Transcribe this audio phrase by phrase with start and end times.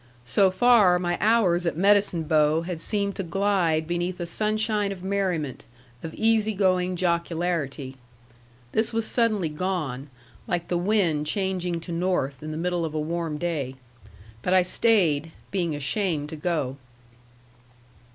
[0.25, 5.03] So far my hours at Medicine Bow had seemed to glide beneath a sunshine of
[5.03, 5.67] merriment,
[6.01, 7.97] of easy going jocularity.
[8.71, 10.09] This was suddenly gone,
[10.47, 13.75] like the wind changing to north in the middle of a warm day.
[14.41, 16.77] But I stayed, being ashamed to go.